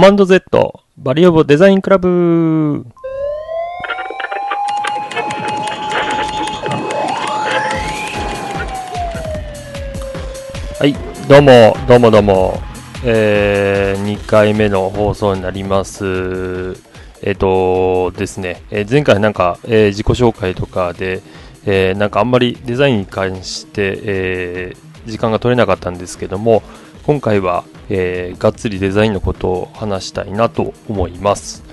[0.00, 2.86] マンド Z バリオボデザインクラブ。
[10.78, 10.94] はい
[11.28, 12.58] どうもどうもどうも。
[13.04, 16.72] えー、2回目の放送になります。
[17.20, 21.20] えっ、とですね、えー前回なんか、えー自己紹介とかで、
[21.66, 26.62] えーなんかあんまりデザインに関して、えー時間が取れなかったんですけども
[27.10, 31.64] 今回は、えーがっつりデザインのことを話したいなと思います。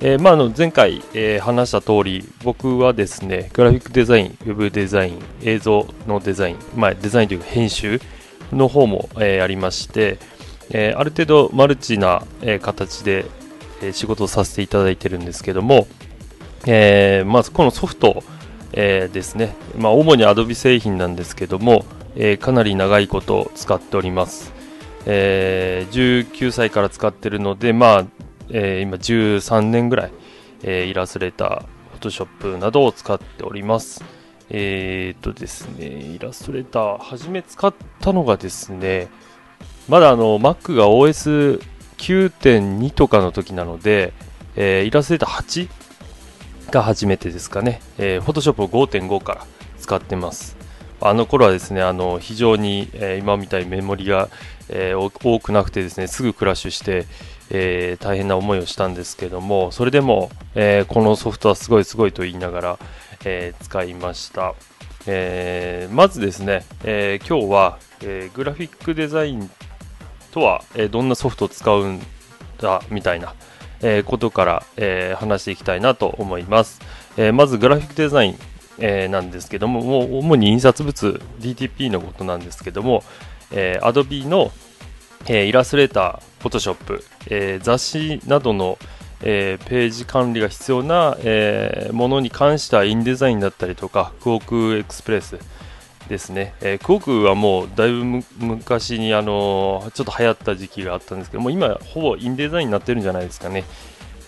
[0.00, 8.00] えーまあ、の前回、えー話した通り僕はですねグラフィックデザイン、ウェブデザイン、映像のデザイン、まあ、デザインというか編集
[8.50, 10.16] の方も、えーありまして、
[10.70, 13.26] えある程度マルチな、え形で、
[13.82, 15.88] え仕事をさせていただいてるんですけども、
[16.66, 18.24] えまずこのソフト、
[18.72, 21.84] えですね、まあ、主に Adobe 製品なんですけども、
[22.16, 24.55] えかなり長いこと使っております。
[25.06, 28.06] えー19歳から使ってるので、まあ
[28.50, 30.12] えー今13年ぐらい、
[30.62, 34.04] えーイラストレーター、Photoshop などを使っております。
[34.50, 39.08] えーっとですね、イラストレーター、初め使ったのがですね、
[39.88, 44.12] まだあの Mac が OS9.2 とかの時なので、
[44.56, 45.70] えーイラストレーター8
[46.72, 49.46] が初めてですかね、えー、Photoshop を5.5から
[49.78, 50.56] 使ってます。
[51.00, 54.28] あの頃はですね、あの非常に、えー今みたいにメモリが、
[54.68, 57.06] えー多くなくてですね、すぐクラッシュして、
[57.50, 62.78] えー大変な思いをしたんですけども、それでも、えこのソフトはすごいすごいと言いながら、
[63.24, 64.54] え使いました。
[65.06, 69.50] えまずですね、え今日は、えグラフィックデザイン
[70.32, 72.00] とは、えどんなソフトを使うん
[72.58, 73.34] だみたいな、
[73.82, 76.80] えことから、え話していきたいなと思います。
[77.18, 78.38] えまずグラフィックデザイン、
[78.78, 83.02] えーなんですけども、もう主に印刷物 DTP のことなんですけども、
[83.52, 84.52] えー Adobe の、
[85.26, 88.78] えーイラストレーター、Photoshop、えー雑誌などの、
[89.22, 95.36] えーページ管理が必要な、えーものに関してはインデザインだったりとか、クオークエクスプレス
[96.08, 103.64] ですね、えークオークはもうだいぶ昔に、あのーちょっと流行った時期があったんですけども、今ほぼインデザインになってるんじゃないですかね。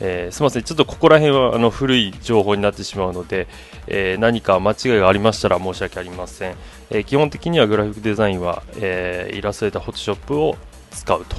[0.00, 3.48] えーすみません、ちょっとここら辺はあの古い情報になってしまうので、
[3.86, 6.54] えー何か間違いがありましたら申し訳ありません。
[6.90, 10.56] えー基本的にはグラフィックデザインは、えイラストレーター、フォトショップを
[10.90, 11.36] 使うと。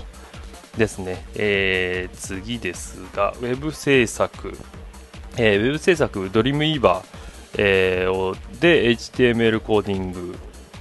[0.77, 1.25] ですね。
[1.35, 4.57] え次ですが、ウェブ制作。
[5.37, 7.05] えーウェブ制作、ドリームイーバー、
[7.57, 10.35] えーで HTML コーディング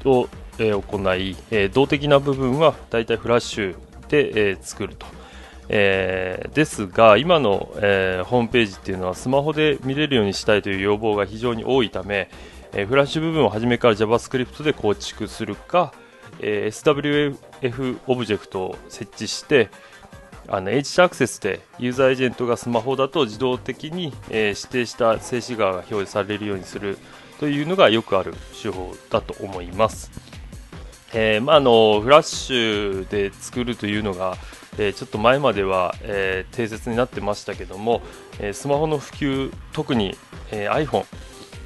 [0.05, 0.29] を、
[0.59, 3.77] え行い、え動的な部分はだいたいフラッシュ
[4.09, 5.18] で、え作ると。
[5.69, 12.31] えーですが、今の、えーホームページっていうのはスマホで見れるようにしたいという要望が非常に多いため、
[12.73, 15.93] えーフラッシュ部分を初めから JavaScript で構築するか、
[16.41, 19.69] え SWF オブジェクトを設置して、
[20.51, 26.99] あの H アクセスでユーザーエージェントがスマホだと自動的に、え指定した静止画が表示されるようにする
[27.39, 30.11] というのがよくある手法だと思います。
[31.15, 34.37] えまあ、あのフラッシュで作るというのが、
[34.79, 38.03] えちょっと前までは、えー定説になってましたけども、
[38.39, 40.17] えスマホの普及特に、
[40.51, 41.05] え iPhone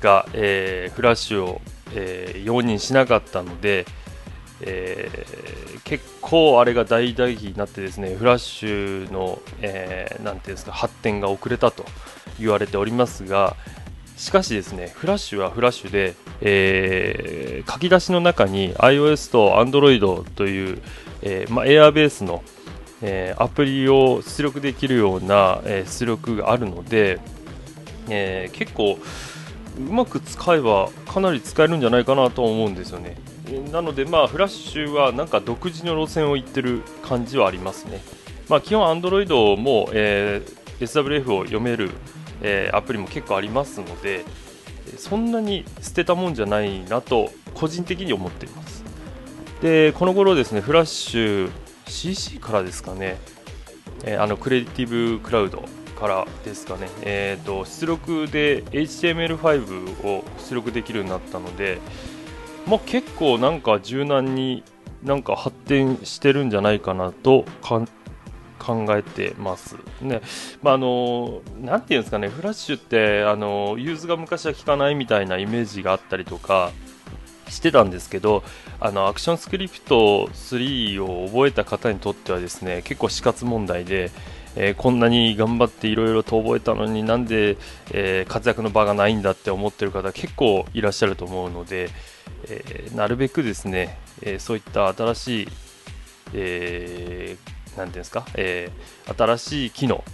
[0.00, 1.60] が、えフラッシュを、
[1.94, 3.86] え容認しなかったので、
[4.62, 5.52] えー
[5.84, 11.84] 結構あれが大打撃になってですねフラッシュの、えーていうんですか発展が遅れたと
[12.38, 13.56] 言われておりますが
[14.16, 20.82] しかしですねフラッシュはフラッシュで、えー書き出しの中に iOS と Android という、
[21.22, 22.42] えーま、エアベースの、
[23.02, 27.18] えーアプリを出力できるような、え出力があるので、
[28.08, 28.98] えー結構
[29.78, 33.16] うまく使えばかなり使えるんじゃないかなと思うんですよね。
[33.72, 38.02] なので、まあ、フラッシュはなんか独自の路線を行ってる感じはありますね。
[38.48, 41.90] まあ、基本、Android も、えー SWF を読める、
[42.42, 44.24] えーアプリも結構ありますので、
[44.96, 48.84] そんなに捨てたもんじゃないなと個人的に思っています。
[49.62, 51.50] で、この頃ですね、フラッシュ
[51.86, 53.18] CC からですかね、
[54.04, 55.64] えーあのクリエイティブクラウド
[56.02, 61.78] からですかね、えー、と出力で HTML5 を出力できるようになったので、
[62.66, 64.64] まあ、結構なんか柔軟に
[65.04, 67.86] なんか発展してるんじゃないかなと考
[68.96, 69.76] えてます。
[70.00, 70.22] ね、
[70.62, 76.72] まああのなんていうんですかね、フラッシュってあの融通が昔は効かないみたいなイメージがあったりとか
[77.52, 78.42] してたんですけど、
[78.80, 84.10] あの ActionScript 3を覚えた方にとってはですね、結構死活問題で。
[84.54, 87.56] えーこんなに頑張っていろいろと覚えたのになんで、
[87.90, 91.88] えー活躍の場がないんだって思ってる方結構いらっしゃると思うので、
[92.48, 95.48] えーなるべくですね、えそういった新しい、
[96.34, 98.70] えーていうんですか、え、
[99.16, 100.04] 新しい機能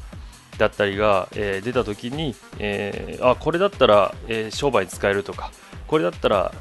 [0.58, 5.50] だったりが、え、出た時に、え、あこれだったら、え、商売に使えるとか
[5.86, 6.52] これだったら、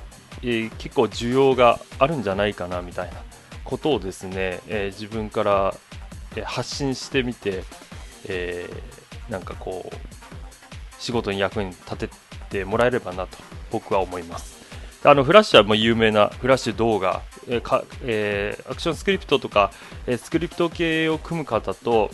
[0.43, 3.15] え、結構需要があるんじゃないかなみたいな
[3.63, 5.75] ことをですね、え自分から、
[6.45, 7.63] 発信してみて、
[8.25, 8.69] え
[9.29, 9.95] なんかこう
[10.99, 12.09] 仕事に役に立て
[12.49, 13.37] てもらえればなと
[13.71, 14.57] 僕は思います。
[15.03, 19.71] あのフラッシュはもう有名なフラッシュ動画、えかえー、アクションスクリプトとか、
[20.07, 22.11] え、スクリプト系を組む方と、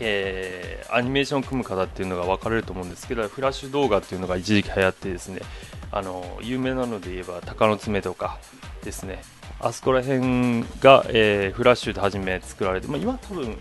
[0.00, 5.40] えー、アニメーションを組む方っていうのが分かれると思うんですけどフラッシュ動画っていうのが一時期流行ってですね
[5.90, 8.38] あの有名なので言えば鷹の爪とか
[8.84, 9.22] ですね。
[9.60, 13.56] あそこら辺が、えー、フラッシュで初め作られて、まあ、今多分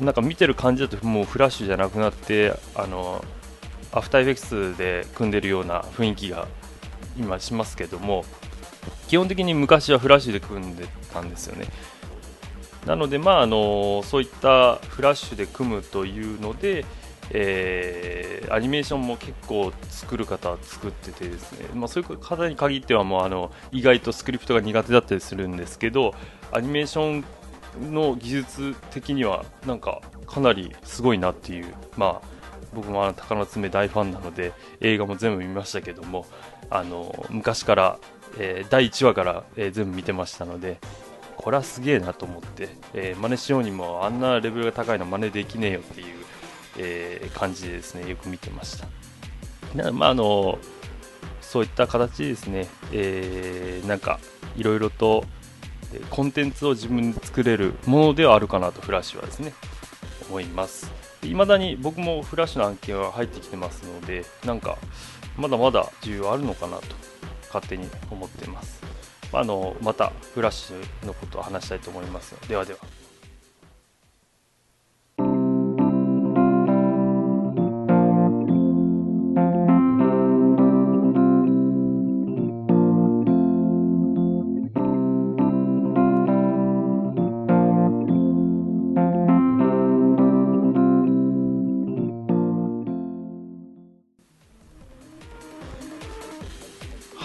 [0.00, 3.24] なんか見てる感じだともうフラッシュじゃなくなってあの
[3.92, 4.40] アフターエフェク
[4.74, 6.48] スで組んでるような雰囲気が
[7.16, 8.24] 今しますけども
[9.08, 11.66] 基本的に昔はフラッシュで組んでたんですよね。
[12.86, 16.84] なのでまああのそういったフラッシュで組むというので、
[17.30, 26.14] えー、アニメーションも結構作る方は作っててですね、まあ、そういう方に限ってはもうあの意外とスクリプトが苦手だったりするんですけど
[26.52, 27.22] アニメーショ
[27.80, 32.38] ンの技術的にはなんかかなりすごいなっていうまあ
[32.74, 36.26] 僕もあの鷹の爪大ファンなので映画も全部見ましたけども
[36.70, 37.98] あの昔から、
[38.38, 40.78] えー、第1話から、えー、全部見てましたので
[41.36, 46.24] これはすげえなと思って、えー、真似しようにもあんなレベルが高いの真似できねえよっていう、
[46.78, 48.88] えー、感じでですねよく見てました
[49.74, 50.58] なまああの
[51.40, 54.20] そういった形ですね、えー、なんか
[54.56, 55.24] いろいろと
[56.10, 59.52] コンテンツを自分で作れるものではあるかなとフラッシュはですね
[60.28, 60.90] 思います
[61.22, 64.76] いまだに僕もフラッシュの案件は入ってきてますのでなんか
[65.36, 66.84] まだまだ需要あるのかなと
[67.46, 68.82] 勝手に思っています。
[69.32, 72.34] あのまたフラッシュのことを話したいと思います。
[72.48, 72.78] ではでは。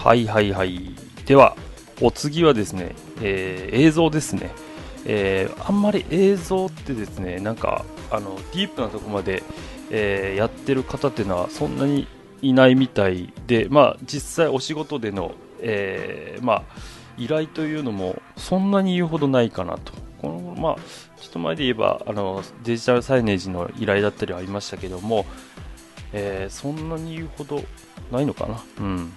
[0.04, 0.94] はいはいはい。
[1.24, 1.56] では、
[2.02, 4.50] お次はですね、えー、映像ですね。
[5.06, 9.42] えー、あんまり映像ってですね、なんか、あの、ディープなとこまで、
[9.90, 12.06] えー、やってる方っていうのはそんなに
[12.42, 16.62] いないみたいで、まあ、実際お仕事での、えまあ、
[17.16, 19.94] 依頼というのもそんなに言うほどないかなと。
[20.20, 20.76] この、まあ、
[21.18, 25.24] ちょっと前で言えば、あの、デジタルサイネージの依頼だったりはありましたけども、
[26.12, 27.62] えそんなに言うほど
[28.12, 28.62] ないのかな。
[28.80, 29.12] うん。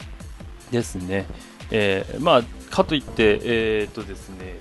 [0.71, 1.25] ですね。
[1.71, 2.43] えー、まあ、
[2.73, 4.59] かといって、えー、っとですね、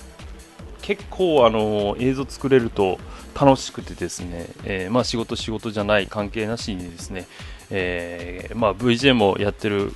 [0.82, 2.98] 結構あの映像作れると
[3.38, 7.26] 楽しくてですね、えー、まあ、仕事仕事じゃない関係なしにですね、
[7.70, 9.92] えー、まあ、VJ もやってる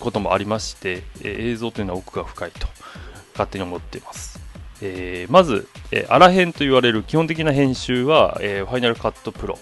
[0.00, 2.66] こともありまして、えー、映像というのは奥が深いと
[3.32, 4.40] 勝手に思っています。
[4.84, 9.58] えまず、えー、アラ編と言われる基本的な編集は、えー、ファイナルカットプロ、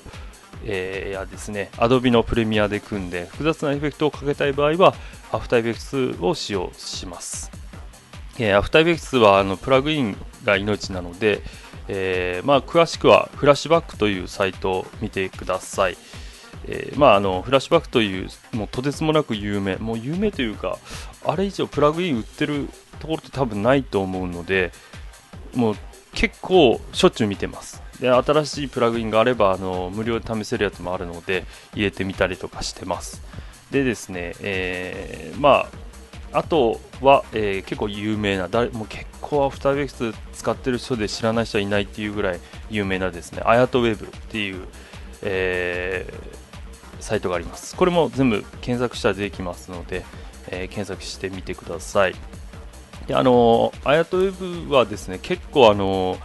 [0.64, 4.94] えー、やですね、Adobe のプレミアで組んで複雑なエフェクトをかけたい場合は
[5.32, 7.50] After Effects を使用します。
[8.38, 11.42] えー、After Effects はあのプラグインが命なので、
[11.88, 15.96] えー、まあ、詳しくはフラッシュバックというサイトを見てください。
[16.66, 20.78] えー、まあ、あのフラッシュバックというもうとてつもなく有名、もう有名というか、
[21.24, 22.68] あれ以上プラグイン売ってる
[23.00, 24.72] ところって多分ないと思うので、
[25.54, 25.76] もう
[26.14, 27.82] 結構しょっちゅう見てます。
[28.00, 33.22] で新しいプラグインがあればあの無料で試せるやつもあるので入れてみたりとかしてます。
[33.70, 35.68] でですね、えー、ま
[36.32, 44.66] あ、あとは、えー、結構有名な、誰も結構アフターベクス使ってる人で知らない人はいないっていうぐらい有名なですね、アヤトウェブっていう、
[45.22, 47.76] えー、サイトがあります。
[47.76, 50.04] これも全部検索したら出てきますので、
[50.48, 52.14] え検索してみてください。
[53.06, 56.16] であのアヤトウェブはですね、結構あの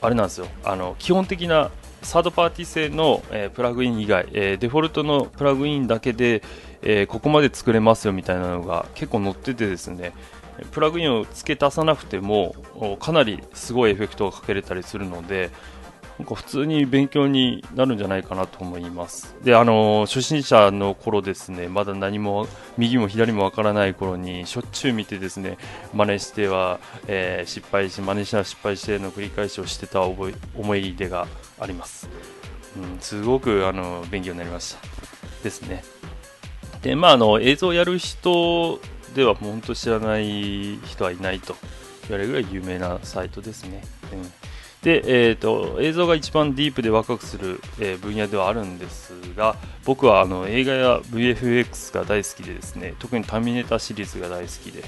[0.00, 0.46] あれなんですよ。
[0.64, 1.70] あの基本的な
[2.02, 6.42] サードパーティー製の、えー、プラグイン以外、えー、デフォルトのプラグインだけで、
[6.82, 10.12] えー、ここまで作れますよみたいなのが結構載っててですね
[10.72, 12.54] プラグインを付け足さなくても
[13.00, 15.50] かなりすごいエフェクトがかけれたりするので
[16.20, 19.34] なんか普通に勉強になるんじゃないかなと思います。
[19.42, 22.46] で、あの初心者の頃ですね、まだ何も
[22.76, 25.56] 右も左もわからない頃にしょっちゅう見てですね、
[25.94, 31.26] 真似しては、えー、失敗し、真似したら失敗しての繰り返しをしてた覚え思い出が
[31.58, 32.06] あります。
[32.76, 34.80] うん、すごくあの勉強になりました。
[35.42, 35.82] ですね。
[36.82, 38.78] で、まあ、あの映像やる人
[39.14, 41.56] では本当知らない人はいないと
[42.08, 43.82] 言われるぐらい有名なサイトですね。
[44.12, 44.39] うん
[44.82, 54.84] で、えーと、映像が一番ディープでワクワクする、えー、分野ではあるんですが僕はあの映画や VFX が大好きでですね特にタミネタシリーズが大好きで、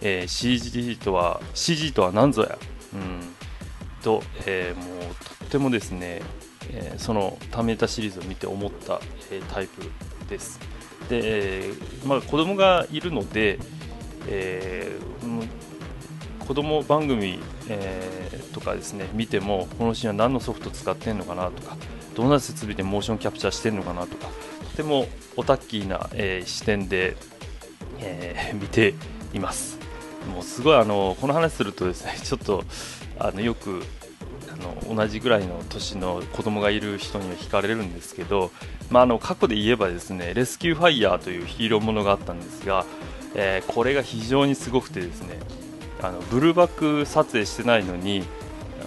[0.00, 2.58] えー、CG とは CG とは何ぞや、
[2.94, 3.20] うん、
[4.02, 6.20] と、えー、もうとってもですね、
[6.70, 9.82] えそのタミネタシリーズを見て思った、えタイプ
[10.28, 10.60] です。
[11.08, 11.70] で、
[12.04, 13.58] まあ、子供がいるので、
[14.26, 15.48] えー、
[16.48, 17.38] 子供番組、
[17.68, 21.76] えー、とかですね見てもこのシーンは何のソフト使ってんのかなとか
[22.16, 24.28] どんな設備でモーションキャプチャーしてんのかなとか
[24.70, 27.16] とてもオタッキーな、えー、視点で、
[27.98, 28.94] えー、 見て
[29.34, 29.78] います。
[30.32, 32.64] もうすごいあのこの話するとですね ちょっと
[33.18, 33.82] あのよく
[34.50, 34.56] あ
[34.88, 38.50] の同じぐらいの年の子供がいる人には惹かれるんですけど、
[38.90, 42.86] まあ、あの過去で言えばですねレスキューファイヤーというヒーローものがあったんですが
[43.34, 45.38] えー、これが非常にすごくてですね
[46.00, 48.24] あのブルーバック撮影してないのに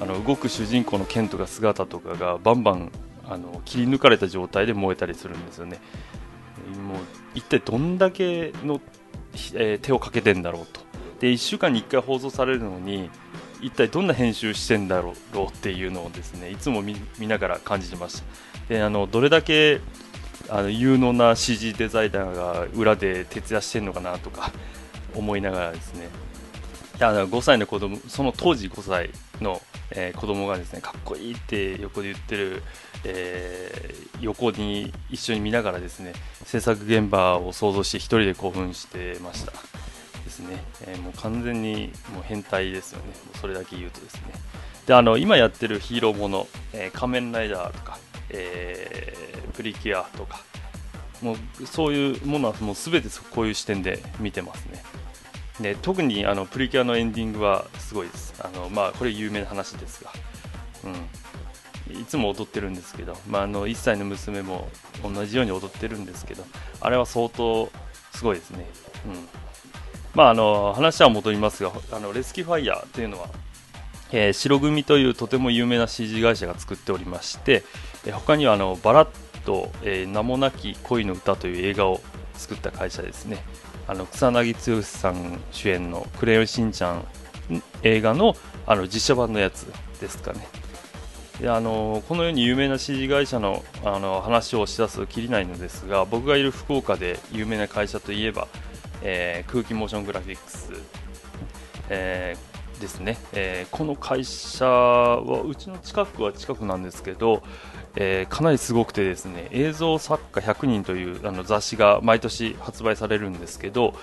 [0.02, 2.92] あの動く主人公のケントが姿とかがバンバン
[3.28, 5.80] あの切り抜かれた状態で燃えたりするんですよね。
[6.88, 6.98] もう
[7.36, 8.82] 一体どんだけの、
[9.54, 10.82] えー、手をかけてんだろうと。
[11.20, 13.10] で1週間に1回放送されるのに
[13.62, 18.74] 一体どんな編集してんだろうっていうのをですねいつも見ながら感じてました。
[18.74, 19.82] であのどれだけ
[20.50, 24.52] あの有能な CG デザイナーが裏で徹夜してるのかなとか
[25.16, 26.10] 思いながらですね
[27.04, 29.10] あの5歳の子供その当時5歳
[29.42, 32.64] の、えー、子供がですねかっこいいって横で言ってる、
[33.04, 36.14] えー、横に一緒に見ながらですね
[36.46, 39.52] 制作現場を想像して1人で興奮してました
[40.24, 43.08] ですね、えー、もう完全にもう変態ですよね。
[43.08, 44.22] もうそれだけ言うとですね。
[44.86, 47.98] であの今やってるヒーローもの、えー、仮面ライダーとか
[48.34, 50.44] えー、プリキュアとか
[51.22, 54.84] もうそういうものはもう全てこういう視点で見てますね。
[55.62, 58.34] で特にあのプリキュアのエンディングはすごいです。
[58.40, 60.12] あの、まあ、これ有名な話ですが、
[60.84, 64.70] うん、いつも踊ってるんですけど、まあ、あの1歳の娘も
[65.04, 66.44] 同じように踊ってるんですけど
[66.80, 67.70] あれは相当
[68.14, 68.68] すごいですね、
[69.06, 69.28] うん。
[70.14, 73.28] まあ、あの話は戻りますがあのレスキューファイヤーというのは
[74.14, 77.64] えー、白組というとても有名な CG 会社が作っておりまして、
[78.06, 79.10] えー、他にはあのバラッ
[79.46, 82.02] と、えー、名もなき恋の歌という映画を
[82.34, 83.44] 作った会社ですね。
[83.88, 87.06] あの草薙剛さん主演の「クレヨンしんちゃん」
[87.84, 88.36] 映画の
[88.66, 89.66] あの実写版のやつ
[90.00, 90.48] ですかね。
[91.40, 98.48] であのこのように有名な CG 会社のあの話をしだすときりないのですが僕がいる福岡で有名な会社といえば、
[99.02, 100.72] えー、空気モーショングラフィックス、
[101.90, 107.44] えーですね、えー、この会社はうちの近くは近くなんですけど、
[107.96, 113.94] えー、かなりすごくてですね映像作家100人というあの雑誌が毎年発売されるんですけど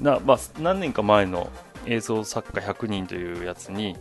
[0.00, 1.50] な、まあ、何年か前の
[1.86, 3.96] 映像作家100人というやつに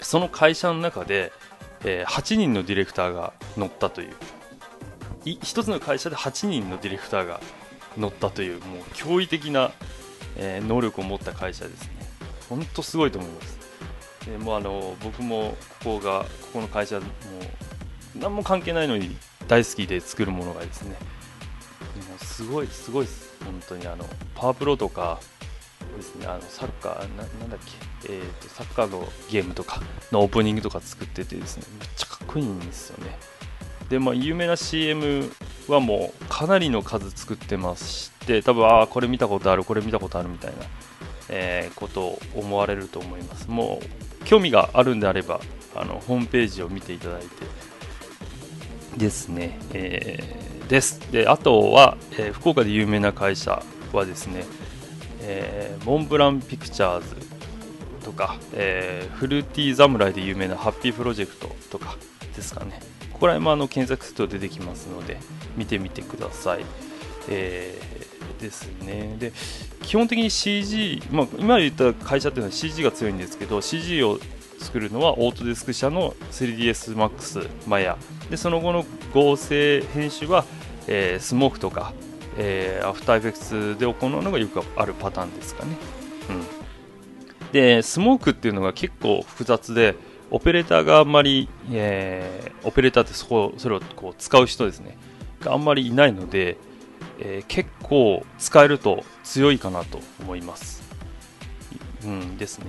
[0.00, 1.32] その会社の中で、
[1.84, 4.14] えー、8人のディレクターが乗ったという
[5.24, 7.40] 1つの会社で8人のディレクターが
[7.96, 9.72] 乗ったというもう驚異的な、
[10.36, 11.98] えー、能力を持った会社ですね
[12.48, 13.58] 本当すごいと思います。
[14.40, 17.10] もうあの僕もここがここの会社もう
[18.20, 20.90] 何も関係ないのに大好きで作るものがですね。
[20.90, 20.96] も
[22.20, 23.28] うすごいすごいです。
[23.44, 25.20] 本当にあのパワープロとか
[25.96, 27.58] ですねあのサッカーななんだっ
[28.02, 29.80] け、えーと、サッカーのゲームとか
[30.12, 33.16] のオープニングとか作っててですねめっちゃかっこいいんですよね。
[33.88, 35.30] でまあ有名な CM
[35.66, 40.56] はもうかなりの数作ってまして多分ああこれ見たことあるこれ見たことあるみたいな
[41.30, 43.50] えー、ことを思われると思います。
[43.50, 43.80] も
[44.20, 45.40] う興味があるんであれば
[45.74, 47.28] あのホームページを見ていただいて
[48.96, 51.00] ですね、えー、です。
[51.12, 54.44] であとは、えー、福岡で有名な会社はですね、
[55.20, 57.16] えー、モンブランピクチャーズ
[58.04, 61.96] とか、えー、フルーティー侍で有名なハッピープロジェクトとか
[62.34, 62.80] ですかね。
[63.12, 65.18] ここら辺もあの検索すると出てきますので
[65.56, 66.64] 見てみてください、
[67.28, 69.16] えー、ですね。
[69.18, 69.32] で
[69.82, 74.20] 基本的に CG、まあ、今言った会社っていうのは CG が強いんですけど CG を
[74.60, 77.98] 作るのはオートデスク社の 3DSMAX マヤ
[78.30, 80.44] でその後の合成編集は、
[80.86, 81.92] えー、スモークとか、
[82.36, 85.76] えー、アフターエフェクツで行うのがよくあるパターンですかね、
[86.30, 89.94] うん、でスモークっていうのが結構複雑で
[90.30, 94.98] オペレーターがあんまり、えー、オペレーターってそこそれをこう使う人ですね
[95.40, 96.58] があんまりいないので
[97.20, 100.82] えー、結構使えると強いかなと思います。
[102.04, 102.66] うんですね。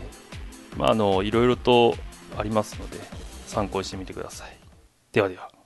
[0.76, 1.96] まあ、あの、いろいろと
[2.38, 2.98] ありますので、
[3.46, 4.59] 参考にしてみてください。
[5.12, 5.59] ではでは。